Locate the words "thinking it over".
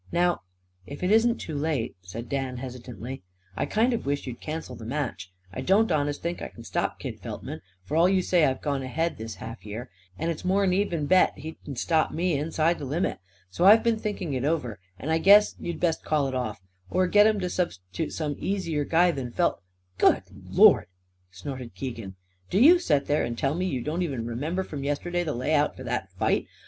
13.99-14.79